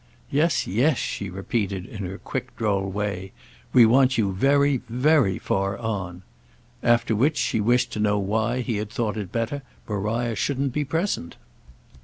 Yes, 0.31 0.65
yes," 0.65 0.97
she 0.97 1.29
repeated 1.29 1.85
in 1.85 1.99
her 2.05 2.17
quick 2.17 2.55
droll 2.57 2.89
way; 2.89 3.33
"we 3.71 3.85
want 3.85 4.17
you 4.17 4.33
very, 4.33 4.81
very 4.89 5.37
far 5.37 5.77
on!" 5.77 6.23
After 6.81 7.15
which 7.15 7.37
she 7.37 7.61
wished 7.61 7.91
to 7.93 7.99
know 7.99 8.17
why 8.17 8.61
he 8.61 8.77
had 8.77 8.89
thought 8.89 9.15
it 9.15 9.31
better 9.31 9.61
Maria 9.87 10.33
shouldn't 10.33 10.73
be 10.73 10.83
present. 10.83 11.37